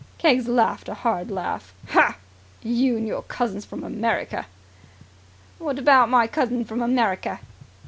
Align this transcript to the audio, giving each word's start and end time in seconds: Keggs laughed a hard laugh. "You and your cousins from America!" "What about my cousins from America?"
Keggs 0.17 0.47
laughed 0.47 0.89
a 0.89 0.95
hard 0.95 1.29
laugh. 1.29 1.75
"You 2.63 2.97
and 2.97 3.07
your 3.07 3.21
cousins 3.21 3.65
from 3.65 3.83
America!" 3.83 4.47
"What 5.59 5.77
about 5.77 6.09
my 6.09 6.25
cousins 6.25 6.67
from 6.67 6.81
America?" 6.81 7.39